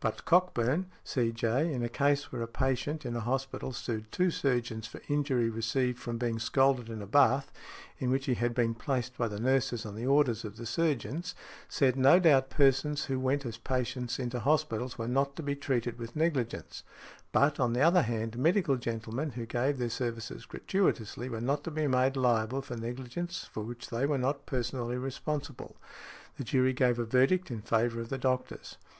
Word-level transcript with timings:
But 0.00 0.24
Cockburn, 0.24 0.86
C.J., 1.04 1.72
in 1.72 1.84
a 1.84 1.88
case 1.88 2.32
where 2.32 2.42
a 2.42 2.48
patient 2.48 3.06
in 3.06 3.14
a 3.14 3.20
hospital 3.20 3.72
sued 3.72 4.10
two 4.10 4.32
surgeons 4.32 4.88
for 4.88 5.00
injury 5.08 5.48
received 5.48 6.00
from 6.00 6.18
being 6.18 6.40
scalded 6.40 6.88
in 6.88 7.00
a 7.00 7.06
bath, 7.06 7.52
in 8.00 8.10
which 8.10 8.26
he 8.26 8.34
had 8.34 8.52
been 8.52 8.74
placed 8.74 9.16
by 9.16 9.28
the 9.28 9.38
nurses 9.38 9.86
on 9.86 9.94
the 9.94 10.04
orders 10.04 10.44
of 10.44 10.56
the 10.56 10.66
surgeons, 10.66 11.36
said, 11.68 11.94
no 11.94 12.18
doubt 12.18 12.50
persons 12.50 13.04
who 13.04 13.20
went 13.20 13.46
as 13.46 13.58
patients 13.58 14.18
into 14.18 14.40
hospitals 14.40 14.98
were 14.98 15.06
not 15.06 15.36
to 15.36 15.42
be 15.44 15.54
treated 15.54 16.00
with 16.00 16.16
negligence; 16.16 16.82
but, 17.30 17.60
on 17.60 17.72
the 17.72 17.80
other 17.80 18.02
hand, 18.02 18.36
medical 18.36 18.74
gentlemen 18.74 19.30
who 19.30 19.46
gave 19.46 19.78
their 19.78 19.88
services 19.88 20.46
gratuitously 20.46 21.28
were 21.28 21.40
not 21.40 21.62
to 21.62 21.70
be 21.70 21.86
made 21.86 22.16
liable 22.16 22.60
for 22.60 22.76
negligence 22.76 23.44
for 23.52 23.62
which 23.62 23.88
they 23.90 24.04
were 24.04 24.18
not 24.18 24.46
personally 24.46 24.98
responsible. 24.98 25.76
The 26.38 26.42
jury 26.42 26.72
gave 26.72 26.98
a 26.98 27.04
verdict 27.04 27.52
in 27.52 27.62
favour 27.62 28.00
of 28.00 28.08
the 28.08 28.18
doctors. 28.18 28.78